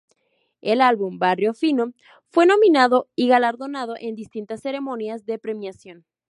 [0.61, 1.93] El álbum "Barrio Fino"
[2.31, 6.07] fue nominado y galardonado en distintas ceremonias de premiación.